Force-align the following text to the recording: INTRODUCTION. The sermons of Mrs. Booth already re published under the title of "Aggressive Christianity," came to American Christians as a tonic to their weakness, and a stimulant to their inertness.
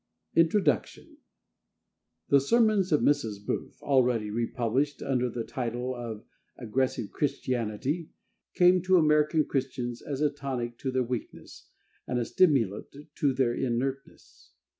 INTRODUCTION. 0.35 1.17
The 2.29 2.39
sermons 2.39 2.91
of 2.91 3.01
Mrs. 3.01 3.45
Booth 3.45 3.77
already 3.83 4.31
re 4.31 4.47
published 4.47 5.03
under 5.03 5.29
the 5.29 5.43
title 5.43 5.93
of 5.93 6.23
"Aggressive 6.57 7.11
Christianity," 7.11 8.09
came 8.55 8.81
to 8.81 8.97
American 8.97 9.45
Christians 9.45 10.01
as 10.01 10.19
a 10.21 10.31
tonic 10.31 10.79
to 10.79 10.89
their 10.89 11.03
weakness, 11.03 11.69
and 12.07 12.17
a 12.17 12.25
stimulant 12.25 12.87
to 13.17 13.31
their 13.31 13.53
inertness. 13.53 14.53